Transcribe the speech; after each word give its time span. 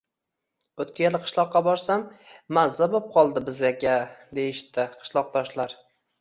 “...Oʻtgan 0.83 1.05
yili 1.07 1.19
qishloqqa 1.25 1.61
borsam, 1.67 2.05
“mazza 2.59 2.87
boʻp 2.95 3.11
qoldi 3.19 3.45
bizaga” 3.51 3.93
deyishdi 4.41 4.87
qishloqdoshlar. 4.97 5.79